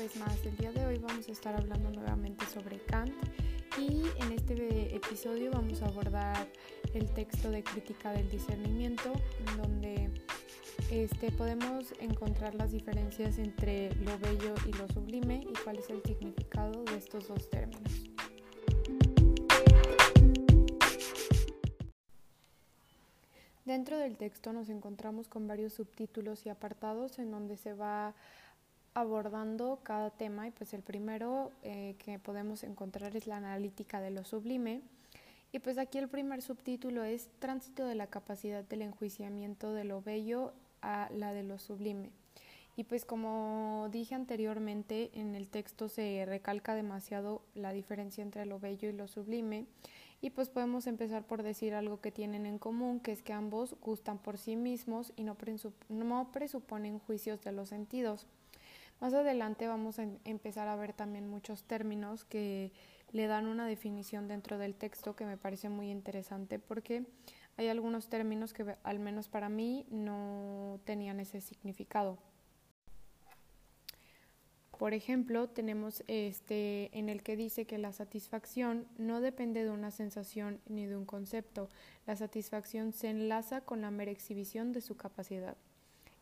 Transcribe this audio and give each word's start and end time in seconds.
vez 0.00 0.16
más. 0.16 0.46
El 0.46 0.56
día 0.56 0.72
de 0.72 0.86
hoy 0.86 0.96
vamos 0.96 1.28
a 1.28 1.32
estar 1.32 1.54
hablando 1.54 1.90
nuevamente 1.90 2.46
sobre 2.46 2.78
Kant 2.78 3.12
y 3.76 4.04
en 4.22 4.32
este 4.32 4.96
episodio 4.96 5.50
vamos 5.50 5.82
a 5.82 5.88
abordar 5.88 6.48
el 6.94 7.12
texto 7.12 7.50
de 7.50 7.62
crítica 7.62 8.10
del 8.12 8.30
discernimiento, 8.30 9.12
donde 9.58 10.10
este, 10.90 11.30
podemos 11.32 11.92
encontrar 12.00 12.54
las 12.54 12.72
diferencias 12.72 13.36
entre 13.36 13.94
lo 13.96 14.18
bello 14.18 14.54
y 14.66 14.72
lo 14.72 14.88
sublime 14.88 15.44
y 15.46 15.52
cuál 15.62 15.76
es 15.76 15.90
el 15.90 16.02
significado 16.02 16.82
de 16.84 16.96
estos 16.96 17.28
dos 17.28 17.50
términos. 17.50 17.92
Dentro 23.66 23.98
del 23.98 24.16
texto 24.16 24.54
nos 24.54 24.70
encontramos 24.70 25.28
con 25.28 25.46
varios 25.46 25.74
subtítulos 25.74 26.46
y 26.46 26.48
apartados 26.48 27.18
en 27.18 27.30
donde 27.30 27.58
se 27.58 27.74
va 27.74 28.14
abordando 28.94 29.78
cada 29.82 30.10
tema 30.10 30.48
y 30.48 30.50
pues 30.50 30.74
el 30.74 30.82
primero 30.82 31.52
eh, 31.62 31.94
que 31.98 32.18
podemos 32.18 32.64
encontrar 32.64 33.16
es 33.16 33.26
la 33.26 33.36
analítica 33.36 34.00
de 34.00 34.10
lo 34.10 34.24
sublime. 34.24 34.82
Y 35.52 35.58
pues 35.58 35.78
aquí 35.78 35.98
el 35.98 36.08
primer 36.08 36.42
subtítulo 36.42 37.02
es 37.02 37.28
tránsito 37.40 37.84
de 37.84 37.96
la 37.96 38.06
capacidad 38.06 38.62
del 38.64 38.82
enjuiciamiento 38.82 39.72
de 39.72 39.84
lo 39.84 40.00
bello 40.00 40.52
a 40.80 41.08
la 41.12 41.32
de 41.32 41.42
lo 41.42 41.58
sublime. 41.58 42.10
Y 42.76 42.84
pues 42.84 43.04
como 43.04 43.88
dije 43.90 44.14
anteriormente 44.14 45.10
en 45.14 45.34
el 45.34 45.48
texto 45.48 45.88
se 45.88 46.24
recalca 46.26 46.74
demasiado 46.74 47.42
la 47.54 47.72
diferencia 47.72 48.22
entre 48.22 48.46
lo 48.46 48.60
bello 48.60 48.88
y 48.88 48.92
lo 48.92 49.08
sublime. 49.08 49.66
Y 50.22 50.30
pues 50.30 50.50
podemos 50.50 50.86
empezar 50.86 51.26
por 51.26 51.42
decir 51.42 51.74
algo 51.74 52.00
que 52.00 52.12
tienen 52.12 52.44
en 52.46 52.58
común, 52.58 53.00
que 53.00 53.12
es 53.12 53.22
que 53.22 53.32
ambos 53.32 53.74
gustan 53.80 54.18
por 54.18 54.36
sí 54.36 54.54
mismos 54.54 55.12
y 55.16 55.24
no, 55.24 55.36
presuponen 56.32 56.98
juicios 57.00 57.42
de 57.42 57.52
los 57.52 57.70
sentidos. 57.70 58.26
Más 59.00 59.14
adelante 59.14 59.66
vamos 59.66 59.98
a 59.98 60.04
em-, 60.04 60.18
empezar 60.24 60.68
a 60.68 60.76
ver 60.76 60.92
también 60.92 61.28
muchos 61.28 61.64
términos 61.64 62.24
que 62.24 62.72
le 63.12 63.26
dan 63.26 63.46
una 63.46 63.66
definición 63.66 64.28
dentro 64.28 64.58
del 64.58 64.74
texto 64.74 65.16
que 65.16 65.24
me 65.24 65.36
parece 65.36 65.68
muy 65.68 65.90
interesante 65.90 66.58
porque 66.58 67.04
hay 67.56 67.68
algunos 67.68 68.08
términos 68.08 68.52
que 68.52 68.76
al 68.82 68.98
menos 69.00 69.28
para 69.28 69.48
mí 69.48 69.86
no 69.90 70.80
tenían 70.84 71.18
ese 71.18 71.40
significado. 71.40 72.18
Por 74.78 74.94
ejemplo, 74.94 75.46
tenemos 75.46 76.02
este 76.06 76.96
en 76.98 77.10
el 77.10 77.22
que 77.22 77.36
dice 77.36 77.66
que 77.66 77.76
la 77.76 77.92
satisfacción 77.92 78.86
no 78.96 79.20
depende 79.20 79.62
de 79.62 79.70
una 79.70 79.90
sensación 79.90 80.58
ni 80.66 80.86
de 80.86 80.96
un 80.96 81.04
concepto. 81.04 81.68
La 82.06 82.16
satisfacción 82.16 82.94
se 82.94 83.10
enlaza 83.10 83.60
con 83.60 83.82
la 83.82 83.90
mera 83.90 84.10
exhibición 84.10 84.72
de 84.72 84.80
su 84.80 84.96
capacidad. 84.96 85.58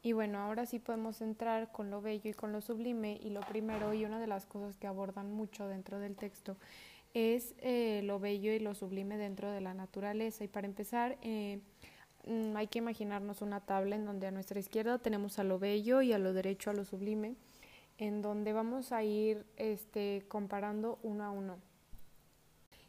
Y 0.09 0.15
bueno, 0.15 0.39
ahora 0.39 0.65
sí 0.65 0.79
podemos 0.79 1.21
entrar 1.21 1.71
con 1.71 1.91
lo 1.91 2.01
bello 2.01 2.31
y 2.31 2.33
con 2.33 2.51
lo 2.51 2.63
sublime. 2.63 3.21
Y 3.23 3.29
lo 3.29 3.41
primero, 3.41 3.93
y 3.93 4.07
una 4.07 4.19
de 4.19 4.27
las 4.27 4.47
cosas 4.47 4.79
que 4.79 4.87
abordan 4.87 5.31
mucho 5.31 5.69
dentro 5.69 5.99
del 5.99 6.17
texto, 6.17 6.57
es 7.13 7.55
eh, 7.59 8.01
lo 8.05 8.19
bello 8.19 8.51
y 8.51 8.59
lo 8.59 8.75
sublime 8.75 9.19
dentro 9.19 9.51
de 9.53 9.61
la 9.61 9.75
naturaleza. 9.75 10.45
Y 10.45 10.49
para 10.49 10.67
empezar, 10.67 11.19
eh, 11.21 11.61
mm, 12.27 12.57
hay 12.57 12.69
que 12.69 12.79
imaginarnos 12.79 13.43
una 13.43 13.61
tabla 13.61 13.97
en 13.97 14.07
donde 14.07 14.27
a 14.27 14.31
nuestra 14.31 14.59
izquierda 14.59 14.97
tenemos 14.97 15.39
a 15.39 15.45
lo 15.45 15.59
bello 15.59 16.01
y 16.01 16.15
a 16.15 16.19
lo 16.19 16.33
derecho 16.33 16.71
a 16.71 16.73
lo 16.73 16.87
sublime, 16.87 17.35
en 17.99 18.23
donde 18.23 18.55
vamos 18.55 18.93
a 18.93 19.05
ir 19.05 19.45
este, 19.59 20.25
comparando 20.27 20.99
uno 21.03 21.25
a 21.25 21.31
uno. 21.31 21.59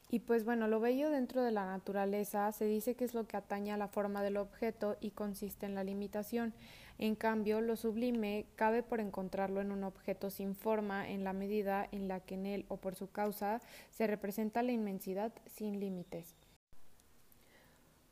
Y 0.10 0.20
pues 0.20 0.46
bueno, 0.46 0.70
lo 0.70 0.80
bello 0.80 1.10
dentro 1.10 1.44
de 1.44 1.52
la 1.52 1.66
naturaleza 1.66 2.52
se 2.54 2.64
dice 2.64 2.96
que 2.96 3.04
es 3.04 3.14
lo 3.14 3.28
que 3.28 3.36
atañe 3.36 3.74
a 3.74 3.78
la 3.78 3.90
forma 3.90 4.24
del 4.24 4.38
objeto 4.38 4.96
y 5.02 5.12
consiste 5.12 5.66
en 5.66 5.76
la 5.76 5.84
limitación. 5.84 6.54
En 7.00 7.16
cambio, 7.16 7.62
lo 7.62 7.78
sublime 7.78 8.46
cabe 8.58 8.84
por 8.84 9.00
encontrarlo 9.00 9.62
en 9.62 9.72
un 9.72 9.86
objeto 9.86 10.30
sin 10.30 10.54
forma 10.54 11.10
en 11.10 11.24
la 11.24 11.32
medida 11.32 11.88
en 11.94 12.10
la 12.10 12.20
que 12.20 12.36
en 12.36 12.46
él 12.46 12.66
o 12.68 12.76
por 12.76 12.94
su 12.94 13.10
causa 13.10 13.62
se 13.90 14.06
representa 14.06 14.64
la 14.64 14.74
inmensidad 14.74 15.32
sin 15.48 15.80
límites. 15.80 16.36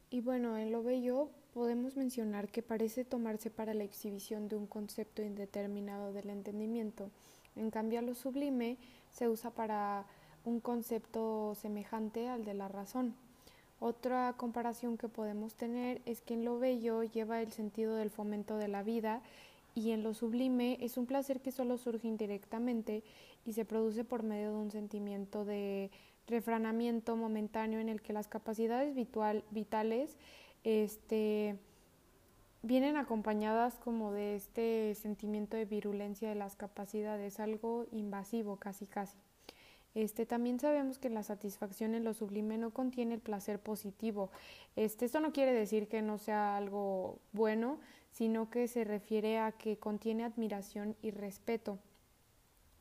Y 0.09 0.21
bueno, 0.21 0.57
en 0.57 0.71
lo 0.71 0.83
bello 0.83 1.29
podemos 1.53 1.97
mencionar 1.97 2.47
que 2.47 2.63
parece 2.63 3.03
tomarse 3.03 3.49
para 3.49 3.73
la 3.73 3.83
exhibición 3.83 4.47
de 4.47 4.55
un 4.55 4.67
concepto 4.67 5.21
indeterminado 5.21 6.13
del 6.13 6.29
entendimiento. 6.29 7.11
En 7.57 7.71
cambio, 7.71 8.01
lo 8.01 8.15
sublime 8.15 8.77
se 9.11 9.27
usa 9.27 9.51
para 9.51 10.05
un 10.45 10.61
concepto 10.61 11.55
semejante 11.55 12.29
al 12.29 12.45
de 12.45 12.53
la 12.53 12.69
razón. 12.69 13.15
Otra 13.79 14.33
comparación 14.37 14.97
que 14.97 15.07
podemos 15.07 15.53
tener 15.53 16.01
es 16.05 16.21
que 16.21 16.33
en 16.33 16.45
lo 16.45 16.57
bello 16.57 17.03
lleva 17.03 17.41
el 17.41 17.51
sentido 17.51 17.95
del 17.95 18.09
fomento 18.09 18.57
de 18.57 18.67
la 18.67 18.81
vida 18.81 19.21
y 19.75 19.91
en 19.91 20.01
lo 20.01 20.15
sublime 20.15 20.79
es 20.81 20.97
un 20.97 21.05
placer 21.05 21.41
que 21.41 21.51
solo 21.51 21.77
surge 21.77 22.07
indirectamente 22.07 23.03
y 23.45 23.53
se 23.53 23.65
produce 23.65 24.03
por 24.03 24.23
medio 24.23 24.49
de 24.49 24.57
un 24.57 24.71
sentimiento 24.71 25.45
de 25.45 25.91
refranamiento 26.25 27.15
momentáneo 27.15 27.79
en 27.79 27.87
el 27.87 28.01
que 28.01 28.13
las 28.13 28.27
capacidades 28.27 28.95
vitales 29.51 30.17
este, 30.63 31.59
vienen 32.63 32.97
acompañadas 32.97 33.75
como 33.75 34.11
de 34.11 34.35
este 34.35 34.95
sentimiento 34.95 35.55
de 35.55 35.65
virulencia 35.65 36.27
de 36.27 36.35
las 36.35 36.55
capacidades, 36.55 37.39
algo 37.39 37.85
invasivo 37.91 38.57
casi 38.57 38.87
casi. 38.87 39.17
Este, 39.95 40.25
también 40.25 40.59
sabemos 40.59 40.99
que 40.99 41.09
la 41.09 41.23
satisfacción 41.23 41.95
en 41.95 42.03
lo 42.03 42.13
sublime 42.13 42.57
no 42.57 42.71
contiene 42.71 43.15
el 43.15 43.21
placer 43.21 43.59
positivo. 43.59 44.29
Este, 44.75 45.05
esto 45.05 45.19
no 45.19 45.33
quiere 45.33 45.53
decir 45.53 45.87
que 45.87 46.01
no 46.01 46.17
sea 46.17 46.55
algo 46.55 47.19
bueno, 47.31 47.79
sino 48.11 48.49
que 48.49 48.67
se 48.67 48.83
refiere 48.83 49.39
a 49.39 49.51
que 49.51 49.77
contiene 49.77 50.23
admiración 50.23 50.95
y 51.01 51.11
respeto. 51.11 51.79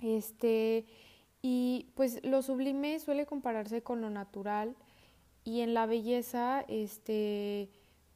Este, 0.00 0.84
y 1.43 1.87
pues 1.94 2.25
lo 2.25 2.43
sublime 2.43 2.99
suele 2.99 3.25
compararse 3.25 3.83
con 3.83 4.00
lo 4.00 4.11
natural 4.11 4.77
y 5.44 5.61
en 5.61 5.75
la 5.75 5.87
belleza, 5.87 6.65
este, 6.69 7.71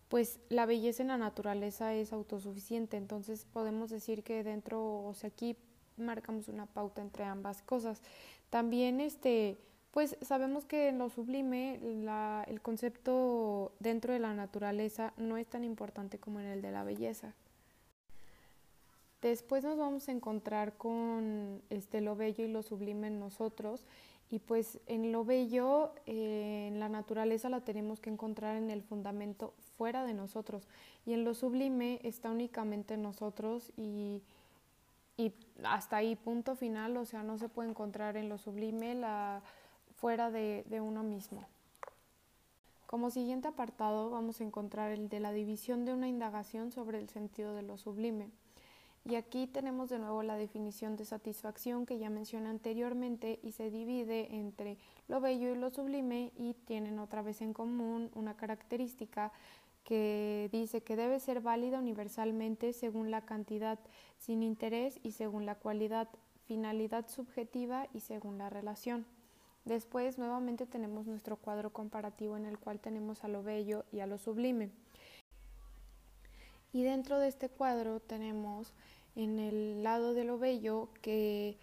pues 0.09 0.41
la 0.49 0.67
belleza 0.67 1.03
en 1.03 1.09
la 1.09 1.17
naturaleza 1.17 1.95
es 1.95 2.13
autosuficiente. 2.13 2.97
Entonces 2.97 3.47
podemos 3.53 3.89
decir 3.89 4.25
que 4.25 4.43
dentro, 4.43 5.05
o 5.05 5.15
sea, 5.15 5.29
aquí 5.29 5.57
marcamos 6.01 6.49
una 6.49 6.67
pauta 6.67 7.03
entre 7.03 7.25
ambas 7.25 7.63
cosas. 7.63 8.03
También 8.51 9.01
este 9.01 9.59
pues 9.91 10.17
sabemos 10.23 10.67
que 10.67 10.89
en 10.89 10.99
lo 10.99 11.11
sublime 11.11 11.81
la, 11.83 12.45
el 12.47 12.61
concepto 12.61 13.73
dentro 13.81 14.13
de 14.13 14.21
la 14.21 14.35
naturaleza 14.35 15.13
no 15.17 15.37
es 15.37 15.49
tan 15.49 15.65
importante 15.65 16.19
como 16.19 16.39
en 16.41 16.47
el 16.47 16.63
de 16.63 16.71
la 16.71 16.85
belleza. 16.85 17.35
Después 19.21 19.65
nos 19.65 19.77
vamos 19.77 20.09
a 20.09 20.13
encontrar 20.13 20.77
con 20.77 21.61
este, 21.71 22.01
lo 22.01 22.17
bello 22.17 22.45
y 22.45 22.49
lo 22.49 22.63
sublime 22.63 23.09
en 23.09 23.19
nosotros 23.19 23.85
y 24.31 24.39
pues 24.39 24.79
en 24.87 25.11
lo 25.11 25.25
bello, 25.25 25.93
eh, 26.07 26.69
en 26.69 26.79
la 26.79 26.89
naturaleza 26.89 27.49
la 27.49 27.61
tenemos 27.61 28.01
que 28.01 28.11
encontrar 28.11 28.57
en 28.57 28.71
el 28.71 28.83
fundamento 28.83 29.53
fuera 29.77 30.05
de 30.05 30.15
nosotros 30.15 30.69
y 31.05 31.13
en 31.13 31.25
lo 31.25 31.35
sublime 31.35 32.01
está 32.05 32.31
únicamente 32.31 32.95
en 32.95 33.03
nosotros 33.03 33.73
y 33.77 34.23
y 35.21 35.35
hasta 35.65 35.99
ahí, 35.99 36.17
punto 36.17 36.57
final, 36.57 36.97
o 36.97 37.05
sea, 37.05 37.23
no 37.23 37.37
se 37.37 37.51
puede 37.51 37.69
encontrar 37.69 38.17
en 38.17 38.31
lo 38.31 38.39
sublime 38.39 38.95
la, 38.95 39.43
fuera 39.97 40.31
de, 40.31 40.65
de 40.69 40.81
uno 40.81 41.03
mismo. 41.03 41.47
Como 42.87 43.11
siguiente 43.11 43.47
apartado 43.47 44.11
vamos 44.11 44.41
a 44.41 44.45
encontrar 44.45 44.93
el 44.93 45.11
de 45.11 45.21
la 45.21 45.33
división 45.33 45.85
de 45.85 45.93
una 45.93 46.09
indagación 46.09 46.73
sobre 46.73 46.99
el 46.99 47.11
sentido 47.11 47.55
de 47.55 47.63
lo 47.63 47.77
sublime. 47.77 48.31
Y 49.05 49.17
aquí 49.17 49.47
tenemos 49.47 49.91
de 49.91 49.99
nuevo 49.99 50.23
la 50.23 50.37
definición 50.37 50.97
de 50.97 51.05
satisfacción 51.05 51.85
que 51.85 51.99
ya 51.99 52.11
mencioné 52.11 52.49
anteriormente 52.49 53.41
y 53.43 53.53
se 53.53 53.71
divide 53.71 54.35
entre 54.35 54.79
lo 55.07 55.21
bello 55.21 55.53
y 55.53 55.57
lo 55.57 55.71
sublime 55.71 56.33
y 56.37 56.55
tienen 56.55 56.99
otra 56.99 57.23
vez 57.23 57.43
en 57.43 57.53
común 57.53 58.11
una 58.15 58.37
característica 58.37 59.33
que 59.85 60.49
dice 60.53 60.83
que 60.83 60.97
debe 60.97 61.21
ser 61.21 61.41
válida 61.41 61.79
universalmente 61.79 62.73
según 62.73 63.11
la 63.11 63.25
cantidad 63.25 63.79
sin 64.19 64.43
interés 64.43 65.01
y 65.03 65.13
según 65.13 65.47
la 65.47 65.55
cualidad, 65.55 66.09
finalidad 66.47 67.09
subjetiva 67.09 67.89
y 67.93 68.01
según 68.01 68.39
la 68.39 68.51
relación. 68.51 69.07
Después 69.65 70.19
nuevamente 70.19 70.67
tenemos 70.67 71.07
nuestro 71.07 71.37
cuadro 71.37 71.73
comparativo 71.73 72.37
en 72.37 72.47
el 72.47 72.59
cual 72.59 72.81
tenemos 72.81 73.25
a 73.25 73.29
lo 73.29 73.43
bello 73.43 73.85
y 73.93 74.01
a 74.01 74.07
lo 74.07 74.19
sublime. 74.19 74.71
Y 76.73 76.83
dentro 76.83 77.19
de 77.19 77.29
este 77.29 77.49
cuadro 77.49 78.01
tenemos 78.01 78.73
en 79.17 79.39
el 79.39 79.83
lado 79.83 80.15
de 80.15 80.25
lo 80.25 80.39
bello 80.39 80.89
que 81.03 81.59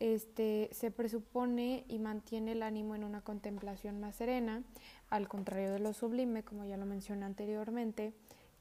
este, 0.00 0.68
se 0.72 0.90
presupone 0.90 1.84
y 1.88 1.98
mantiene 1.98 2.52
el 2.52 2.62
ánimo 2.62 2.94
en 2.94 3.04
una 3.04 3.20
contemplación 3.20 4.00
más 4.00 4.16
serena, 4.16 4.62
al 5.10 5.28
contrario 5.28 5.72
de 5.72 5.78
lo 5.78 5.92
sublime, 5.92 6.42
como 6.42 6.64
ya 6.64 6.76
lo 6.76 6.86
mencioné 6.86 7.24
anteriormente, 7.24 8.12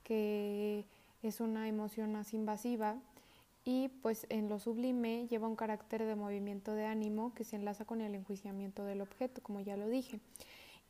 que 0.03 0.85
es 1.23 1.39
una 1.39 1.67
emoción 1.67 2.11
más 2.11 2.33
invasiva 2.33 2.97
y 3.63 3.89
pues 4.01 4.25
en 4.29 4.49
lo 4.49 4.59
sublime 4.59 5.27
lleva 5.27 5.47
un 5.47 5.55
carácter 5.55 6.05
de 6.05 6.15
movimiento 6.15 6.73
de 6.73 6.85
ánimo 6.85 7.33
que 7.33 7.43
se 7.43 7.55
enlaza 7.55 7.85
con 7.85 8.01
el 8.01 8.15
enjuiciamiento 8.15 8.83
del 8.85 9.01
objeto, 9.01 9.41
como 9.41 9.61
ya 9.61 9.77
lo 9.77 9.87
dije. 9.87 10.19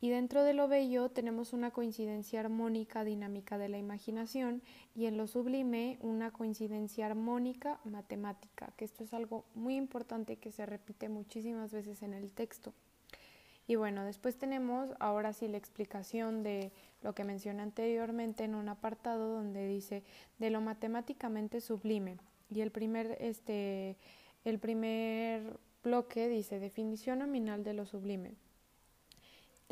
Y 0.02 0.10
dentro 0.10 0.42
de 0.42 0.52
lo 0.52 0.66
bello 0.66 1.10
tenemos 1.10 1.52
una 1.52 1.70
coincidencia 1.70 2.40
armónica 2.40 3.04
dinámica 3.04 3.56
de 3.56 3.68
la 3.68 3.78
imaginación 3.78 4.60
y 4.96 5.06
en 5.06 5.16
lo 5.16 5.28
sublime 5.28 5.96
una 6.00 6.32
coincidencia 6.32 7.06
armónica 7.06 7.78
matemática, 7.84 8.72
que 8.76 8.84
esto 8.84 9.04
es 9.04 9.14
algo 9.14 9.44
muy 9.54 9.76
importante 9.76 10.38
que 10.38 10.50
se 10.50 10.66
repite 10.66 11.08
muchísimas 11.08 11.72
veces 11.72 12.02
en 12.02 12.14
el 12.14 12.32
texto. 12.32 12.74
Y 13.68 13.76
bueno, 13.76 14.04
después 14.04 14.36
tenemos 14.36 14.90
ahora 14.98 15.32
sí 15.32 15.46
la 15.46 15.58
explicación 15.58 16.42
de 16.42 16.72
lo 17.02 17.14
que 17.14 17.22
mencioné 17.22 17.62
anteriormente 17.62 18.42
en 18.42 18.56
un 18.56 18.68
apartado 18.68 19.32
donde 19.32 19.68
dice 19.68 20.02
de 20.40 20.50
lo 20.50 20.60
matemáticamente 20.60 21.60
sublime. 21.60 22.16
Y 22.50 22.62
el 22.62 22.72
primer, 22.72 23.16
este, 23.20 23.96
el 24.44 24.58
primer 24.58 25.60
bloque 25.84 26.28
dice 26.28 26.58
definición 26.58 27.20
nominal 27.20 27.62
de 27.62 27.74
lo 27.74 27.86
sublime 27.86 28.34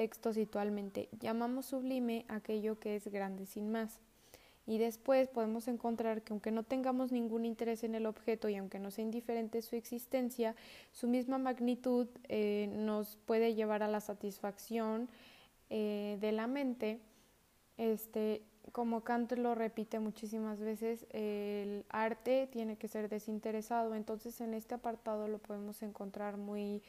texto 0.00 0.32
situalmente. 0.32 1.10
Llamamos 1.20 1.66
sublime 1.66 2.24
aquello 2.28 2.78
que 2.80 2.96
es 2.96 3.06
grande 3.08 3.44
sin 3.44 3.70
más. 3.70 4.00
Y 4.66 4.78
después 4.78 5.28
podemos 5.28 5.68
encontrar 5.68 6.22
que 6.22 6.32
aunque 6.32 6.50
no 6.50 6.62
tengamos 6.62 7.12
ningún 7.12 7.44
interés 7.44 7.84
en 7.84 7.94
el 7.94 8.06
objeto 8.06 8.48
y 8.48 8.56
aunque 8.56 8.78
no 8.78 8.90
sea 8.90 9.04
indiferente 9.04 9.60
su 9.60 9.76
existencia, 9.76 10.56
su 10.90 11.06
misma 11.06 11.36
magnitud 11.36 12.06
eh, 12.28 12.70
nos 12.74 13.18
puede 13.26 13.54
llevar 13.54 13.82
a 13.82 13.88
la 13.88 14.00
satisfacción 14.00 15.10
eh, 15.68 16.16
de 16.18 16.32
la 16.32 16.46
mente. 16.46 16.98
Este, 17.76 18.40
como 18.72 19.02
Kant 19.02 19.32
lo 19.32 19.54
repite 19.54 19.98
muchísimas 19.98 20.60
veces, 20.60 21.04
el 21.10 21.84
arte 21.90 22.48
tiene 22.50 22.76
que 22.76 22.88
ser 22.88 23.10
desinteresado. 23.10 23.94
Entonces 23.94 24.40
en 24.40 24.54
este 24.54 24.74
apartado 24.76 25.28
lo 25.28 25.36
podemos 25.36 25.82
encontrar 25.82 26.38
muy 26.38 26.82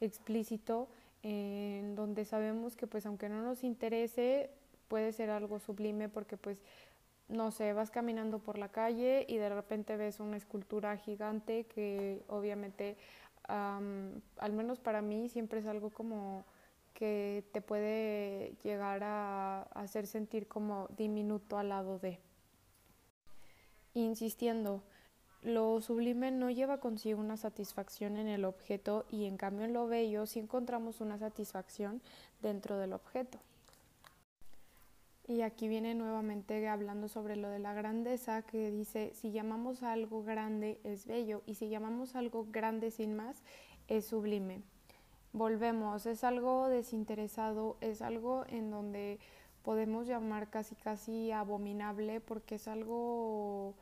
explícito 0.00 0.88
en 1.24 1.96
donde 1.96 2.24
sabemos 2.24 2.76
que 2.76 2.86
pues 2.86 3.06
aunque 3.06 3.28
no 3.28 3.42
nos 3.42 3.64
interese 3.64 4.50
puede 4.88 5.12
ser 5.12 5.30
algo 5.30 5.58
sublime 5.58 6.08
porque 6.08 6.36
pues 6.36 6.62
no 7.28 7.50
sé, 7.50 7.72
vas 7.72 7.90
caminando 7.90 8.38
por 8.38 8.58
la 8.58 8.68
calle 8.68 9.24
y 9.28 9.38
de 9.38 9.48
repente 9.48 9.96
ves 9.96 10.20
una 10.20 10.36
escultura 10.36 10.96
gigante 10.98 11.64
que 11.64 12.22
obviamente 12.28 12.96
al 13.48 14.52
menos 14.52 14.78
para 14.80 15.02
mí 15.02 15.28
siempre 15.28 15.60
es 15.60 15.66
algo 15.66 15.90
como 15.90 16.44
que 16.92 17.44
te 17.52 17.60
puede 17.60 18.54
llegar 18.62 19.02
a 19.02 19.62
hacer 19.74 20.06
sentir 20.06 20.46
como 20.46 20.88
diminuto 20.96 21.58
al 21.58 21.70
lado 21.70 21.98
de. 21.98 22.20
Insistiendo, 23.94 24.82
lo 25.44 25.80
sublime 25.82 26.30
no 26.30 26.50
lleva 26.50 26.78
consigo 26.78 27.20
una 27.20 27.36
satisfacción 27.36 28.16
en 28.16 28.28
el 28.28 28.46
objeto 28.46 29.04
y 29.10 29.26
en 29.26 29.36
cambio 29.36 29.66
en 29.66 29.74
lo 29.74 29.86
bello 29.86 30.24
sí 30.26 30.40
encontramos 30.40 31.02
una 31.02 31.18
satisfacción 31.18 32.00
dentro 32.40 32.78
del 32.78 32.94
objeto. 32.94 33.38
Y 35.26 35.42
aquí 35.42 35.68
viene 35.68 35.94
nuevamente 35.94 36.66
hablando 36.68 37.08
sobre 37.08 37.36
lo 37.36 37.48
de 37.48 37.58
la 37.58 37.72
grandeza, 37.72 38.42
que 38.42 38.70
dice, 38.70 39.12
si 39.14 39.32
llamamos 39.32 39.82
algo 39.82 40.22
grande 40.22 40.80
es 40.84 41.06
bello 41.06 41.42
y 41.46 41.54
si 41.54 41.68
llamamos 41.68 42.14
algo 42.14 42.46
grande 42.50 42.90
sin 42.90 43.14
más 43.14 43.42
es 43.88 44.06
sublime. 44.06 44.62
Volvemos, 45.32 46.06
es 46.06 46.24
algo 46.24 46.68
desinteresado, 46.68 47.76
es 47.80 48.00
algo 48.02 48.44
en 48.48 48.70
donde 48.70 49.18
podemos 49.62 50.06
llamar 50.06 50.48
casi 50.48 50.74
casi 50.74 51.32
abominable 51.32 52.20
porque 52.20 52.54
es 52.54 52.68
algo 52.68 53.74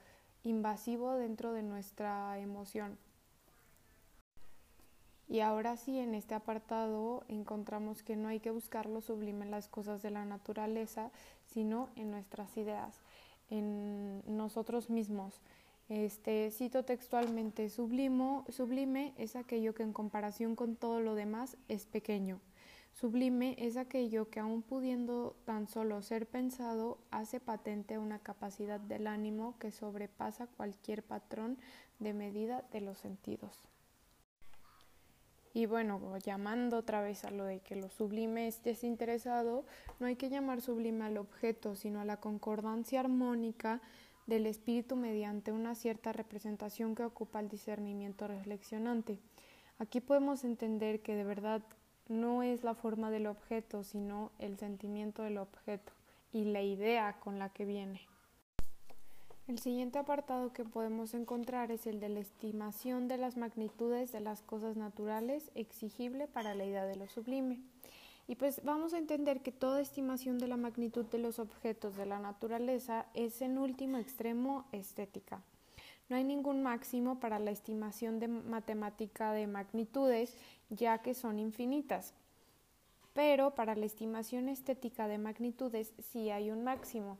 invasivo 0.45 1.15
dentro 1.15 1.53
de 1.53 1.63
nuestra 1.63 2.39
emoción. 2.39 2.99
Y 5.29 5.41
ahora 5.41 5.77
sí, 5.77 5.99
en 5.99 6.15
este 6.15 6.35
apartado 6.35 7.25
encontramos 7.29 8.03
que 8.03 8.17
no 8.17 8.29
hay 8.29 8.41
que 8.41 8.51
buscar 8.51 8.87
lo 8.87 9.01
sublime 9.01 9.45
en 9.45 9.51
las 9.51 9.67
cosas 9.67 10.03
de 10.03 10.11
la 10.11 10.25
naturaleza, 10.25 11.11
sino 11.47 11.89
en 11.97 12.11
nuestras 12.11 12.55
ideas, 12.57 13.01
en 13.49 14.23
nosotros 14.27 14.91
mismos. 14.91 15.41
Este, 15.89 16.51
cito 16.51 16.85
textualmente, 16.85 17.69
sublimo, 17.71 18.45
sublime 18.49 19.15
es 19.17 19.37
aquello 19.37 19.75
que 19.75 19.83
en 19.83 19.93
comparación 19.93 20.55
con 20.55 20.77
todo 20.77 21.01
lo 21.01 21.15
demás 21.15 21.57
es 21.69 21.87
pequeño. 21.87 22.41
Sublime 22.93 23.57
es 23.59 23.77
aquello 23.77 24.29
que 24.29 24.39
aun 24.39 24.63
pudiendo 24.63 25.35
tan 25.45 25.67
solo 25.67 26.03
ser 26.03 26.27
pensado, 26.27 26.99
hace 27.11 27.41
patente 27.41 27.99
una 27.99 28.19
capacidad 28.19 28.79
del 28.79 29.07
ánimo 29.07 29.59
que 29.59 29.73
sobrepasa 29.73 30.47
cualquier 30.47 31.03
patrón 31.03 31.59
de 31.99 32.13
medida 32.13 32.65
de 32.71 32.83
los 32.83 32.99
sentidos. 32.99 33.65
Y 35.55 35.67
bueno, 35.67 36.17
llamando 36.19 36.79
otra 36.79 37.03
vez 37.03 37.25
a 37.25 37.31
lo 37.31 37.45
de 37.45 37.61
que 37.61 37.77
lo 37.77 37.91
sublime 37.91 38.47
es 38.47 38.63
desinteresado, 38.63 39.65
no 39.99 40.07
hay 40.07 40.17
que 40.17 40.31
llamar 40.31 40.61
sublime 40.61 41.05
al 41.05 41.19
objeto, 41.19 41.75
sino 41.75 42.01
a 42.01 42.05
la 42.05 42.19
concordancia 42.19 43.01
armónica 43.01 43.83
del 44.27 44.47
espíritu 44.47 44.97
mediante 44.97 45.51
una 45.53 45.75
cierta 45.75 46.13
representación 46.13 46.95
que 46.95 47.05
ocupa 47.05 47.41
el 47.41 47.49
discernimiento 47.49 48.29
reflexionante. 48.29 49.19
Aquí 49.79 50.01
podemos 50.01 50.45
entender 50.45 51.03
que 51.03 51.17
de 51.17 51.25
verdad 51.25 51.63
no 52.09 52.43
es 52.43 52.65
la 52.65 52.75
forma 52.75 53.11
del 53.11 53.27
objeto, 53.27 53.85
sino 53.85 54.31
el 54.39 54.59
sentimiento 54.59 55.23
del 55.23 55.39
objeto 55.39 55.93
y 56.33 56.45
la 56.45 56.63
idea 56.63 57.19
con 57.21 57.39
la 57.39 57.49
que 57.49 57.65
viene. 57.65 58.01
El 59.49 59.59
siguiente 59.59 59.99
apartado 59.99 60.53
que 60.53 60.65
podemos 60.65 61.15
encontrar 61.15 61.73
es 61.73 61.87
el 61.87 61.99
de 62.01 62.09
la 62.09 62.21
estimación 62.21 63.09
de 63.09 63.19
las 63.19 63.37
magnitudes 63.37 64.13
de 64.13 64.21
las 64.21 64.41
cosas 64.41 64.77
naturales 64.77 65.51
exigible 65.55 66.29
para 66.29 66.55
la 66.55 66.65
idea 66.65 66.85
de 66.85 66.97
lo 66.97 67.09
sublime. 67.09 67.61
Y 68.29 68.37
pues 68.37 68.63
vamos 68.65 68.95
a 68.95 68.99
entender 68.99 69.43
que 69.43 69.51
toda 69.51 69.81
estimación 69.81 70.39
de 70.39 70.47
la 70.47 70.57
magnitud 70.57 71.05
de 71.07 71.19
los 71.19 71.41
objetos 71.41 71.97
de 71.97 72.07
la 72.07 72.21
naturaleza 72.21 73.07
es 73.15 73.43
en 73.43 73.59
último 73.59 73.99
extremo 73.99 74.65
estética. 74.71 75.43
No 76.09 76.17
hay 76.17 76.25
ningún 76.25 76.63
máximo 76.63 77.21
para 77.21 77.39
la 77.39 77.51
estimación 77.51 78.19
de 78.19 78.29
matemática 78.29 79.33
de 79.33 79.47
magnitudes, 79.47 80.37
ya 80.69 80.99
que 80.99 81.15
son 81.15 81.39
infinitas. 81.39 82.15
Pero 83.15 83.55
para 83.55 83.75
la 83.75 83.87
estimación 83.87 84.49
estética 84.49 85.09
de 85.09 85.19
magnitudes 85.19 85.93
sí 85.99 86.31
hay 86.31 86.51
un 86.51 86.65
máximo. 86.65 87.19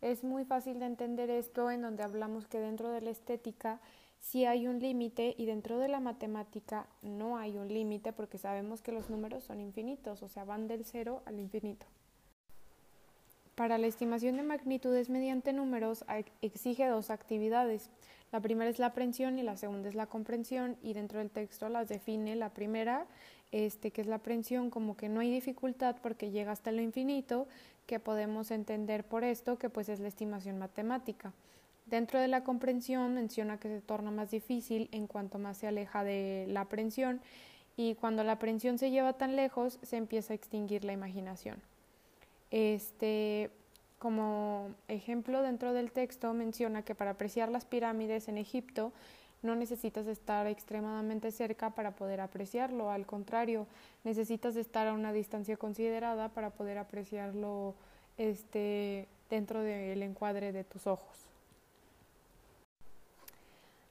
Es 0.00 0.24
muy 0.24 0.44
fácil 0.44 0.78
de 0.80 0.86
entender 0.86 1.30
esto 1.30 1.70
en 1.70 1.82
donde 1.82 2.02
hablamos 2.02 2.46
que 2.46 2.58
dentro 2.58 2.90
de 2.90 3.00
la 3.00 3.10
estética 3.10 3.80
sí 4.18 4.44
hay 4.44 4.66
un 4.66 4.78
límite 4.78 5.34
y 5.38 5.46
dentro 5.46 5.78
de 5.78 5.88
la 5.88 6.00
matemática 6.00 6.86
no 7.02 7.36
hay 7.36 7.56
un 7.58 7.68
límite 7.68 8.12
porque 8.12 8.38
sabemos 8.38 8.82
que 8.82 8.92
los 8.92 9.10
números 9.10 9.44
son 9.44 9.60
infinitos, 9.60 10.22
o 10.22 10.28
sea, 10.28 10.44
van 10.44 10.68
del 10.68 10.84
cero 10.84 11.22
al 11.24 11.38
infinito. 11.38 11.86
Para 13.62 13.78
la 13.78 13.86
estimación 13.86 14.38
de 14.38 14.42
magnitudes 14.42 15.08
mediante 15.08 15.52
números 15.52 16.04
exige 16.40 16.88
dos 16.88 17.10
actividades. 17.10 17.90
La 18.32 18.40
primera 18.40 18.68
es 18.68 18.80
la 18.80 18.86
aprehensión 18.86 19.38
y 19.38 19.44
la 19.44 19.56
segunda 19.56 19.88
es 19.88 19.94
la 19.94 20.08
comprensión 20.08 20.76
y 20.82 20.94
dentro 20.94 21.20
del 21.20 21.30
texto 21.30 21.68
las 21.68 21.88
define 21.88 22.34
la 22.34 22.48
primera, 22.48 23.06
este, 23.52 23.92
que 23.92 24.00
es 24.00 24.08
la 24.08 24.16
aprehensión, 24.16 24.68
como 24.68 24.96
que 24.96 25.08
no 25.08 25.20
hay 25.20 25.30
dificultad 25.30 25.94
porque 26.02 26.32
llega 26.32 26.50
hasta 26.50 26.72
lo 26.72 26.82
infinito, 26.82 27.46
que 27.86 28.00
podemos 28.00 28.50
entender 28.50 29.04
por 29.04 29.22
esto 29.22 29.60
que 29.60 29.70
pues 29.70 29.88
es 29.88 30.00
la 30.00 30.08
estimación 30.08 30.58
matemática. 30.58 31.32
Dentro 31.86 32.18
de 32.18 32.26
la 32.26 32.42
comprensión 32.42 33.14
menciona 33.14 33.60
que 33.60 33.68
se 33.68 33.80
torna 33.80 34.10
más 34.10 34.32
difícil 34.32 34.88
en 34.90 35.06
cuanto 35.06 35.38
más 35.38 35.58
se 35.58 35.68
aleja 35.68 36.02
de 36.02 36.46
la 36.48 36.62
aprehensión 36.62 37.20
y 37.76 37.94
cuando 37.94 38.24
la 38.24 38.32
aprehensión 38.32 38.78
se 38.78 38.90
lleva 38.90 39.12
tan 39.12 39.36
lejos 39.36 39.78
se 39.82 39.98
empieza 39.98 40.32
a 40.32 40.34
extinguir 40.34 40.82
la 40.82 40.94
imaginación. 40.94 41.62
Este, 42.52 43.50
como 43.98 44.68
ejemplo, 44.86 45.42
dentro 45.42 45.72
del 45.72 45.90
texto 45.90 46.32
menciona 46.34 46.82
que 46.82 46.94
para 46.94 47.12
apreciar 47.12 47.48
las 47.48 47.64
pirámides 47.64 48.28
en 48.28 48.36
Egipto 48.38 48.92
no 49.42 49.56
necesitas 49.56 50.06
estar 50.06 50.46
extremadamente 50.46 51.32
cerca 51.32 51.70
para 51.70 51.96
poder 51.96 52.20
apreciarlo, 52.20 52.90
al 52.90 53.06
contrario, 53.06 53.66
necesitas 54.04 54.54
estar 54.54 54.86
a 54.86 54.92
una 54.92 55.12
distancia 55.12 55.56
considerada 55.56 56.28
para 56.28 56.50
poder 56.50 56.78
apreciarlo 56.78 57.74
este, 58.18 59.08
dentro 59.30 59.62
del 59.62 60.02
encuadre 60.02 60.52
de 60.52 60.62
tus 60.62 60.86
ojos. 60.86 61.26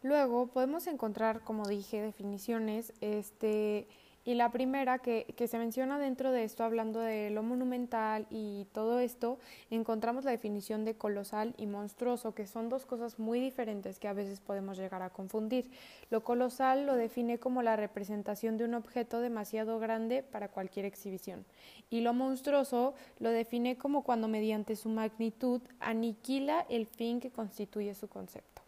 Luego 0.03 0.47
podemos 0.47 0.87
encontrar, 0.87 1.41
como 1.41 1.67
dije, 1.67 2.01
definiciones 2.01 2.93
este, 3.01 3.87
y 4.23 4.35
la 4.35 4.51
primera 4.51 4.99
que, 4.99 5.25
se 5.47 5.57
menciona 5.57 5.97
dentro 5.97 6.31
de 6.31 6.43
esto, 6.43 6.63
hablando 6.63 6.99
de 6.99 7.31
lo 7.31 7.41
monumental 7.41 8.27
y 8.29 8.67
todo 8.71 8.99
esto, 8.99 9.39
encontramos 9.71 10.25
la 10.25 10.31
definición 10.31 10.85
de 10.85 10.95
colosal 10.95 11.55
y 11.57 11.65
monstruoso, 11.65 12.35
que 12.35 12.45
son 12.45 12.69
dos 12.69 12.85
cosas 12.85 13.17
muy 13.17 13.39
diferentes 13.39 13.97
que 13.97 14.07
a 14.07 14.13
veces 14.13 14.39
podemos 14.39 14.77
llegar 14.77 15.01
a 15.01 15.09
confundir. 15.09 15.71
Lo 16.11 16.23
colosal 16.23 16.85
lo 16.85 16.95
define 16.95 17.39
como 17.39 17.63
la 17.63 17.75
representación 17.75 18.57
de 18.57 18.65
un 18.65 18.75
objeto 18.75 19.21
demasiado 19.21 19.79
grande 19.79 20.21
para 20.21 20.49
cualquier 20.49 20.85
exhibición. 20.85 21.45
Y 21.89 22.01
lo 22.01 22.13
monstruoso 22.13 22.93
lo 23.19 23.31
define 23.31 23.77
como 23.77 24.03
cuando 24.03 24.27
mediante 24.27 24.75
su 24.75 24.89
magnitud 24.89 25.61
aniquila 25.79 26.65
el 26.69 26.85
fin 26.85 27.19
que 27.19 27.31
constituye 27.31 27.95
su 27.95 28.07
concepto. 28.07 28.60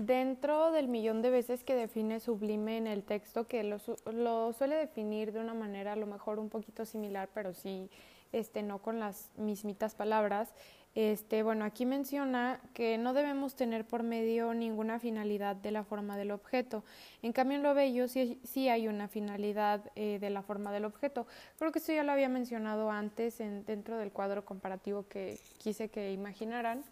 Dentro 0.00 0.72
del 0.72 0.88
millón 0.88 1.20
de 1.20 1.28
veces 1.28 1.62
que 1.62 1.74
define 1.74 2.20
sublime 2.20 2.78
en 2.78 2.86
el 2.86 3.02
texto, 3.02 3.46
que 3.46 3.62
lo, 3.62 3.76
lo, 4.10 4.50
suele 4.54 4.76
definir 4.76 5.30
de 5.30 5.40
una 5.40 5.52
manera 5.52 5.92
a 5.92 5.96
lo 5.96 6.06
mejor 6.06 6.38
un 6.38 6.48
poquito 6.48 6.86
similar, 6.86 7.28
pero 7.34 7.52
sí 7.52 7.90
este, 8.32 8.62
no 8.62 8.78
con 8.78 8.98
las 8.98 9.28
mismitas 9.36 9.94
palabras, 9.94 10.54
este, 10.94 11.42
bueno, 11.42 11.66
aquí 11.66 11.84
menciona 11.84 12.62
que 12.72 12.96
no 12.96 13.12
debemos 13.12 13.56
tener 13.56 13.86
por 13.86 14.02
medio 14.02 14.54
ninguna 14.54 14.98
finalidad 15.00 15.54
de 15.54 15.70
la 15.70 15.84
forma 15.84 16.16
del 16.16 16.30
objeto. 16.30 16.82
En 17.20 17.34
cambio, 17.34 17.58
en 17.58 17.62
lo 17.62 17.74
bello 17.74 18.08
sí, 18.08 18.40
sí 18.42 18.70
hay 18.70 18.88
una 18.88 19.06
finalidad 19.06 19.92
eh, 19.96 20.16
de 20.18 20.30
la 20.30 20.40
forma 20.40 20.72
del 20.72 20.86
objeto. 20.86 21.26
Creo 21.58 21.72
que 21.72 21.78
esto 21.78 21.92
ya 21.92 22.04
lo 22.04 22.12
había 22.12 22.30
mencionado 22.30 22.90
antes 22.90 23.38
en, 23.40 23.66
dentro 23.66 23.98
del 23.98 24.12
cuadro 24.12 24.46
comparativo 24.46 25.06
que 25.08 25.38
quise 25.58 25.90
que 25.90 26.10
imaginaran, 26.10 26.84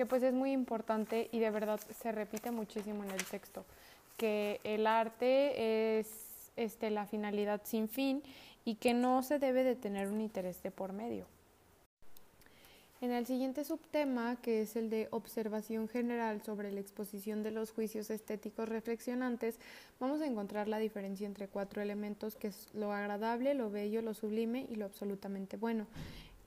que 0.00 0.06
pues 0.06 0.22
es 0.22 0.32
muy 0.32 0.52
importante 0.52 1.28
y 1.30 1.40
de 1.40 1.50
verdad 1.50 1.78
se 2.00 2.10
repite 2.10 2.50
muchísimo 2.50 3.04
en 3.04 3.10
el 3.10 3.22
texto, 3.22 3.66
que 4.16 4.58
el 4.64 4.86
arte 4.86 5.98
es 5.98 6.50
este, 6.56 6.88
la 6.88 7.04
finalidad 7.04 7.60
sin 7.64 7.86
fin 7.86 8.22
y 8.64 8.76
que 8.76 8.94
no 8.94 9.22
se 9.22 9.38
debe 9.38 9.62
de 9.62 9.76
tener 9.76 10.08
un 10.08 10.22
interés 10.22 10.62
de 10.62 10.70
por 10.70 10.94
medio. 10.94 11.26
En 13.02 13.10
el 13.12 13.26
siguiente 13.26 13.62
subtema, 13.62 14.36
que 14.36 14.62
es 14.62 14.74
el 14.74 14.88
de 14.88 15.08
observación 15.10 15.86
general 15.86 16.40
sobre 16.42 16.72
la 16.72 16.80
exposición 16.80 17.42
de 17.42 17.50
los 17.50 17.70
juicios 17.70 18.08
estéticos 18.08 18.70
reflexionantes, 18.70 19.58
vamos 19.98 20.22
a 20.22 20.26
encontrar 20.26 20.66
la 20.66 20.78
diferencia 20.78 21.26
entre 21.26 21.46
cuatro 21.46 21.82
elementos 21.82 22.36
que 22.36 22.48
es 22.48 22.68
lo 22.72 22.90
agradable, 22.94 23.52
lo 23.52 23.70
bello, 23.70 24.00
lo 24.00 24.14
sublime 24.14 24.66
y 24.70 24.76
lo 24.76 24.86
absolutamente 24.86 25.58
bueno. 25.58 25.86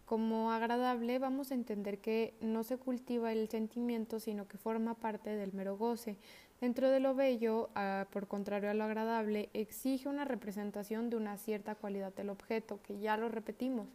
Como 0.06 0.52
agradable 0.52 1.18
vamos 1.18 1.52
a 1.52 1.56
entender 1.56 2.00
que 2.00 2.34
no 2.42 2.64
se 2.64 2.78
cultiva 2.78 3.32
el 3.32 3.48
sentimiento, 3.50 4.20
sino 4.20 4.48
que 4.48 4.58
forma 4.58 4.96
parte 4.96 5.30
del 5.30 5.54
mero 5.54 5.78
goce. 5.78 6.18
Dentro 6.60 6.90
de 6.90 7.00
lo 7.00 7.16
bello, 7.16 7.70
ah, 7.76 8.08
por 8.12 8.28
contrario 8.28 8.70
a 8.70 8.74
lo 8.74 8.84
agradable, 8.84 9.50
exige 9.54 10.10
una 10.10 10.26
representación 10.26 11.10
de 11.10 11.18
una 11.18 11.38
cierta 11.38 11.76
cualidad 11.76 12.14
del 12.14 12.30
objeto, 12.30 12.80
que 12.84 13.00
ya 13.00 13.18
lo 13.18 13.30
repetimos. 13.30 13.88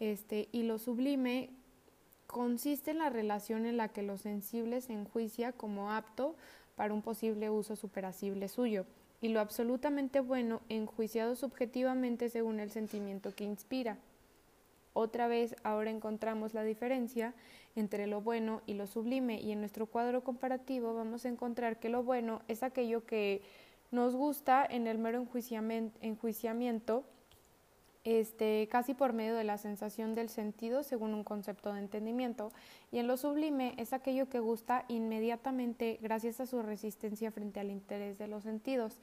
Este, 0.00 0.48
y 0.50 0.62
lo 0.62 0.78
sublime 0.78 1.50
consiste 2.26 2.92
en 2.92 2.98
la 2.98 3.10
relación 3.10 3.66
en 3.66 3.76
la 3.76 3.88
que 3.88 4.02
lo 4.02 4.16
sensible 4.16 4.80
se 4.80 4.92
enjuicia 4.92 5.52
como 5.52 5.92
apto 5.92 6.36
para 6.76 6.94
un 6.94 7.02
posible 7.02 7.50
uso 7.50 7.76
superasible 7.76 8.48
suyo, 8.48 8.86
y 9.20 9.28
lo 9.28 9.40
absolutamente 9.40 10.20
bueno 10.20 10.62
enjuiciado 10.68 11.36
subjetivamente 11.36 12.28
según 12.30 12.60
el 12.60 12.70
sentimiento 12.70 13.34
que 13.34 13.44
inspira. 13.44 13.98
Otra 14.92 15.28
vez 15.28 15.56
ahora 15.62 15.90
encontramos 15.90 16.54
la 16.54 16.64
diferencia 16.64 17.34
entre 17.76 18.06
lo 18.06 18.20
bueno 18.20 18.62
y 18.66 18.74
lo 18.74 18.86
sublime 18.86 19.40
y 19.40 19.52
en 19.52 19.60
nuestro 19.60 19.86
cuadro 19.86 20.24
comparativo 20.24 20.94
vamos 20.94 21.24
a 21.24 21.28
encontrar 21.28 21.78
que 21.78 21.88
lo 21.88 22.02
bueno 22.02 22.42
es 22.48 22.62
aquello 22.62 23.04
que 23.06 23.42
nos 23.90 24.14
gusta 24.14 24.66
en 24.68 24.86
el 24.86 24.98
mero 24.98 25.24
enjuiciamiento 26.00 27.04
este, 28.04 28.66
casi 28.70 28.94
por 28.94 29.12
medio 29.12 29.34
de 29.34 29.44
la 29.44 29.58
sensación 29.58 30.14
del 30.14 30.30
sentido 30.30 30.82
según 30.82 31.12
un 31.12 31.24
concepto 31.24 31.72
de 31.72 31.80
entendimiento, 31.80 32.50
y 32.90 32.98
en 32.98 33.06
lo 33.06 33.16
sublime 33.16 33.74
es 33.76 33.92
aquello 33.92 34.28
que 34.28 34.40
gusta 34.40 34.84
inmediatamente 34.88 35.98
gracias 36.00 36.40
a 36.40 36.46
su 36.46 36.62
resistencia 36.62 37.30
frente 37.30 37.60
al 37.60 37.70
interés 37.70 38.18
de 38.18 38.26
los 38.26 38.44
sentidos. 38.44 38.98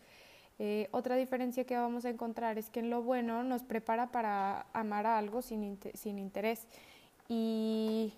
Eh, 0.60 0.88
otra 0.92 1.16
diferencia 1.16 1.66
que 1.66 1.78
vamos 1.78 2.06
a 2.06 2.10
encontrar 2.10 2.58
es 2.58 2.70
que 2.70 2.80
en 2.80 2.90
lo 2.90 3.04
bueno 3.04 3.44
nos 3.44 3.64
prepara 3.64 4.12
para 4.12 4.66
amar 4.74 5.06
a 5.06 5.18
algo 5.18 5.42
sin, 5.42 5.80
sin 5.94 6.18
interés 6.18 6.66
y 7.30 8.14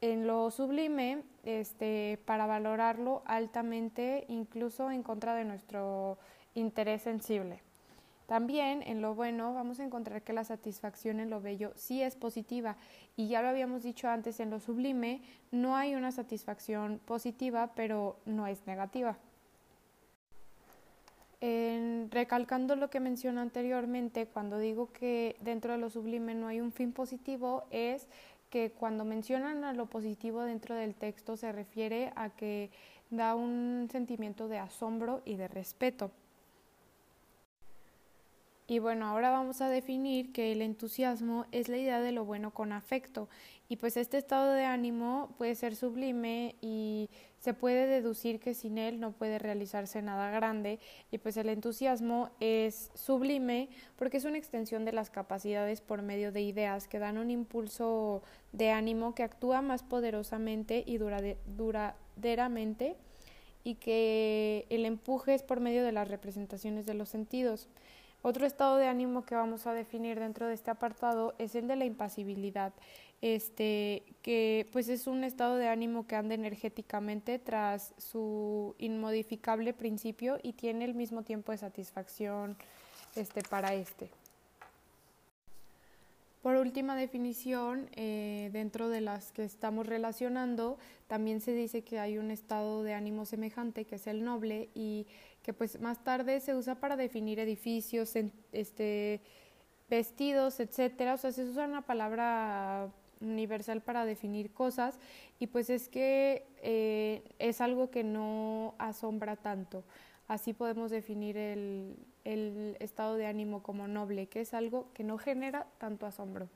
en 0.00 0.26
lo 0.26 0.50
sublime 0.50 1.22
este, 1.44 2.20
para 2.24 2.46
valorarlo 2.46 3.22
altamente 3.26 4.26
incluso 4.28 4.90
en 4.90 5.02
contra 5.02 5.34
de 5.34 5.44
nuestro 5.44 6.18
interés 6.54 7.02
sensible. 7.02 7.62
También 8.26 8.82
en 8.82 9.00
lo 9.00 9.14
bueno 9.14 9.54
vamos 9.54 9.80
a 9.80 9.84
encontrar 9.84 10.22
que 10.22 10.34
la 10.34 10.44
satisfacción 10.44 11.18
en 11.18 11.30
lo 11.30 11.40
bello 11.40 11.72
sí 11.76 12.02
es 12.02 12.14
positiva 12.14 12.76
y 13.16 13.26
ya 13.26 13.40
lo 13.42 13.48
habíamos 13.48 13.82
dicho 13.82 14.08
antes 14.08 14.38
en 14.38 14.50
lo 14.50 14.60
sublime, 14.60 15.22
no 15.50 15.76
hay 15.76 15.94
una 15.94 16.12
satisfacción 16.12 17.00
positiva 17.04 17.72
pero 17.74 18.18
no 18.26 18.46
es 18.46 18.66
negativa. 18.66 19.16
Recalcando 22.10 22.74
lo 22.76 22.90
que 22.90 23.00
mencioné 23.00 23.40
anteriormente, 23.40 24.26
cuando 24.26 24.58
digo 24.58 24.92
que 24.92 25.36
dentro 25.40 25.72
de 25.72 25.78
lo 25.78 25.90
sublime 25.90 26.34
no 26.34 26.48
hay 26.48 26.60
un 26.60 26.72
fin 26.72 26.92
positivo, 26.92 27.64
es 27.70 28.08
que 28.50 28.70
cuando 28.70 29.04
mencionan 29.04 29.64
a 29.64 29.72
lo 29.72 29.86
positivo 29.86 30.42
dentro 30.42 30.74
del 30.74 30.94
texto 30.94 31.36
se 31.36 31.52
refiere 31.52 32.12
a 32.16 32.30
que 32.30 32.70
da 33.10 33.34
un 33.34 33.88
sentimiento 33.90 34.48
de 34.48 34.58
asombro 34.58 35.22
y 35.24 35.36
de 35.36 35.48
respeto. 35.48 36.10
Y 38.66 38.80
bueno, 38.80 39.06
ahora 39.06 39.30
vamos 39.30 39.62
a 39.62 39.68
definir 39.70 40.30
que 40.30 40.52
el 40.52 40.60
entusiasmo 40.60 41.46
es 41.52 41.68
la 41.68 41.78
idea 41.78 42.00
de 42.00 42.12
lo 42.12 42.26
bueno 42.26 42.52
con 42.52 42.72
afecto. 42.72 43.28
Y 43.70 43.76
pues 43.76 43.98
este 43.98 44.16
estado 44.16 44.52
de 44.52 44.64
ánimo 44.64 45.34
puede 45.36 45.54
ser 45.54 45.76
sublime 45.76 46.54
y 46.62 47.10
se 47.38 47.52
puede 47.52 47.86
deducir 47.86 48.40
que 48.40 48.54
sin 48.54 48.78
él 48.78 48.98
no 48.98 49.12
puede 49.12 49.38
realizarse 49.38 50.00
nada 50.00 50.30
grande. 50.30 50.78
Y 51.10 51.18
pues 51.18 51.36
el 51.36 51.50
entusiasmo 51.50 52.30
es 52.40 52.90
sublime 52.94 53.68
porque 53.96 54.16
es 54.16 54.24
una 54.24 54.38
extensión 54.38 54.86
de 54.86 54.92
las 54.92 55.10
capacidades 55.10 55.82
por 55.82 56.00
medio 56.00 56.32
de 56.32 56.40
ideas 56.40 56.88
que 56.88 56.98
dan 56.98 57.18
un 57.18 57.30
impulso 57.30 58.22
de 58.52 58.70
ánimo 58.70 59.14
que 59.14 59.22
actúa 59.22 59.60
más 59.60 59.82
poderosamente 59.82 60.82
y 60.86 60.96
duraderamente 60.96 62.96
y 63.64 63.74
que 63.74 64.64
el 64.70 64.86
empuje 64.86 65.34
es 65.34 65.42
por 65.42 65.60
medio 65.60 65.84
de 65.84 65.92
las 65.92 66.08
representaciones 66.08 66.86
de 66.86 66.94
los 66.94 67.10
sentidos. 67.10 67.68
Otro 68.20 68.46
estado 68.46 68.78
de 68.78 68.86
ánimo 68.86 69.24
que 69.24 69.36
vamos 69.36 69.66
a 69.66 69.74
definir 69.74 70.18
dentro 70.18 70.48
de 70.48 70.54
este 70.54 70.72
apartado 70.72 71.36
es 71.38 71.54
el 71.54 71.68
de 71.68 71.76
la 71.76 71.84
impasibilidad, 71.84 72.72
este, 73.20 74.02
que 74.22 74.68
pues 74.72 74.88
es 74.88 75.06
un 75.06 75.24
estado 75.24 75.56
de 75.56 75.68
ánimo 75.68 76.06
que 76.06 76.16
anda 76.16 76.34
energéticamente 76.34 77.38
tras 77.38 77.94
su 77.98 78.74
inmodificable 78.78 79.72
principio 79.72 80.38
y 80.42 80.52
tiene 80.52 80.84
el 80.84 80.94
mismo 80.94 81.22
tiempo 81.22 81.52
de 81.52 81.58
satisfacción 81.58 82.56
este, 83.16 83.42
para 83.42 83.74
este. 83.74 84.10
Por 86.42 86.54
última 86.54 86.94
definición, 86.94 87.88
eh, 87.96 88.50
dentro 88.52 88.88
de 88.88 89.00
las 89.00 89.32
que 89.32 89.44
estamos 89.44 89.86
relacionando, 89.86 90.78
también 91.08 91.40
se 91.40 91.52
dice 91.52 91.82
que 91.82 91.98
hay 91.98 92.16
un 92.16 92.30
estado 92.30 92.84
de 92.84 92.94
ánimo 92.94 93.26
semejante, 93.26 93.84
que 93.84 93.96
es 93.96 94.06
el 94.06 94.24
noble, 94.24 94.68
y 94.74 95.06
que 95.42 95.52
pues 95.52 95.80
más 95.80 96.04
tarde 96.04 96.38
se 96.40 96.54
usa 96.54 96.76
para 96.76 96.96
definir 96.96 97.40
edificios, 97.40 98.14
este, 98.52 99.20
vestidos, 99.90 100.60
etcétera. 100.60 101.14
O 101.14 101.16
sea, 101.16 101.32
se 101.32 101.44
usa 101.44 101.64
una 101.64 101.82
palabra 101.82 102.88
universal 103.20 103.82
para 103.82 104.04
definir 104.04 104.52
cosas 104.52 104.98
y 105.38 105.48
pues 105.48 105.70
es 105.70 105.88
que 105.88 106.46
eh, 106.62 107.22
es 107.38 107.60
algo 107.60 107.90
que 107.90 108.04
no 108.04 108.74
asombra 108.78 109.36
tanto. 109.36 109.84
Así 110.26 110.52
podemos 110.52 110.90
definir 110.90 111.36
el, 111.36 111.96
el 112.24 112.76
estado 112.80 113.16
de 113.16 113.26
ánimo 113.26 113.62
como 113.62 113.88
noble, 113.88 114.26
que 114.28 114.42
es 114.42 114.52
algo 114.52 114.92
que 114.92 115.04
no 115.04 115.16
genera 115.16 115.66
tanto 115.78 116.04
asombro. 116.04 116.48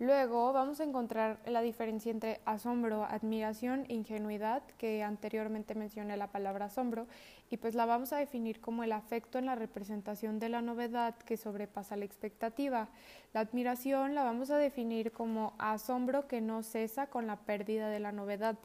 Luego 0.00 0.54
vamos 0.54 0.80
a 0.80 0.84
encontrar 0.84 1.40
la 1.44 1.60
diferencia 1.60 2.10
entre 2.10 2.40
asombro, 2.46 3.04
admiración 3.04 3.84
ingenuidad, 3.88 4.62
que 4.78 5.02
anteriormente 5.02 5.74
mencioné 5.74 6.16
la 6.16 6.28
palabra 6.28 6.64
asombro, 6.64 7.06
y 7.50 7.58
pues 7.58 7.74
la 7.74 7.84
vamos 7.84 8.14
a 8.14 8.16
definir 8.16 8.62
como 8.62 8.82
el 8.82 8.92
afecto 8.92 9.38
en 9.38 9.44
la 9.44 9.56
representación 9.56 10.38
de 10.38 10.48
la 10.48 10.62
novedad 10.62 11.16
que 11.16 11.36
sobrepasa 11.36 11.96
la 11.96 12.06
expectativa. 12.06 12.88
La 13.34 13.40
admiración 13.40 14.14
la 14.14 14.24
vamos 14.24 14.50
a 14.50 14.56
definir 14.56 15.12
como 15.12 15.52
asombro 15.58 16.26
que 16.26 16.40
no 16.40 16.62
cesa 16.62 17.08
con 17.08 17.26
la 17.26 17.36
pérdida 17.36 17.90
de 17.90 18.00
la 18.00 18.10
novedad. 18.10 18.56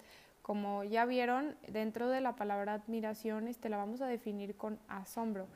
Como 0.42 0.86
ya 0.86 1.04
vieron, 1.04 1.58
dentro 1.68 2.08
de 2.08 2.22
la 2.22 2.38
palabra 2.38 2.76
admiración 2.76 3.50
este, 3.50 3.68
la 3.68 3.76
vamos 3.76 4.00
a 4.00 4.08
definir 4.08 4.56
con 4.56 4.80
asombro. 4.88 5.48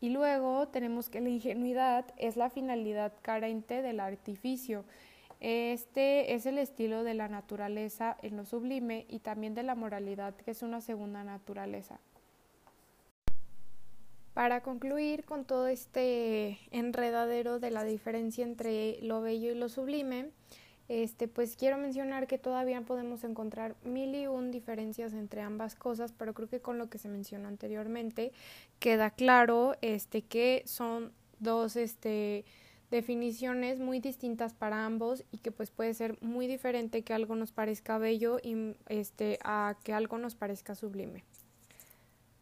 Y 0.00 0.08
luego 0.08 0.68
tenemos 0.68 1.10
que 1.10 1.20
la 1.20 1.28
ingenuidad 1.28 2.06
es 2.16 2.36
la 2.36 2.48
finalidad 2.48 3.12
carente 3.20 3.82
del 3.82 4.00
artificio. 4.00 4.86
Este 5.40 6.34
es 6.34 6.46
el 6.46 6.58
estilo 6.58 7.04
de 7.04 7.14
la 7.14 7.28
naturaleza 7.28 8.16
en 8.22 8.36
lo 8.36 8.44
sublime 8.44 9.06
y 9.08 9.18
también 9.18 9.54
de 9.54 9.62
la 9.62 9.74
moralidad, 9.74 10.34
que 10.34 10.50
es 10.50 10.62
una 10.62 10.80
segunda 10.80 11.24
naturaleza. 11.24 12.00
Para 14.32 14.62
concluir 14.62 15.24
con 15.24 15.44
todo 15.44 15.66
este 15.66 16.58
enredadero 16.70 17.58
de 17.58 17.70
la 17.70 17.84
diferencia 17.84 18.44
entre 18.44 18.98
lo 19.02 19.22
bello 19.22 19.50
y 19.50 19.54
lo 19.54 19.68
sublime, 19.68 20.30
este, 20.88 21.26
pues 21.26 21.56
quiero 21.56 21.78
mencionar 21.78 22.26
que 22.26 22.38
todavía 22.38 22.80
podemos 22.82 23.24
encontrar 23.24 23.74
mil 23.82 24.14
y 24.14 24.26
un 24.26 24.52
diferencias 24.52 25.14
entre 25.14 25.40
ambas 25.40 25.74
cosas, 25.74 26.12
pero 26.12 26.32
creo 26.32 26.48
que 26.48 26.60
con 26.60 26.78
lo 26.78 26.88
que 26.88 26.98
se 26.98 27.08
mencionó 27.08 27.48
anteriormente 27.48 28.32
queda 28.78 29.10
claro 29.10 29.74
este, 29.80 30.22
que 30.22 30.62
son 30.66 31.12
dos 31.40 31.76
este, 31.76 32.44
definiciones 32.90 33.80
muy 33.80 34.00
distintas 34.00 34.54
para 34.54 34.84
ambos 34.84 35.24
y 35.32 35.38
que 35.38 35.52
pues 35.52 35.70
puede 35.70 35.94
ser 35.94 36.20
muy 36.22 36.46
diferente 36.46 37.02
que 37.02 37.14
algo 37.14 37.34
nos 37.36 37.52
parezca 37.52 37.98
bello 37.98 38.38
y 38.42 38.74
este 38.88 39.38
a 39.44 39.76
que 39.82 39.92
algo 39.92 40.18
nos 40.18 40.34
parezca 40.34 40.74
sublime. 40.74 41.24